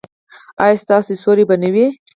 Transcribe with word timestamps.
ایا 0.63 0.81
ستاسو 0.83 1.11
سیوری 1.21 1.43
به 1.49 1.55
نه 1.63 1.69
وي؟ 1.73 1.85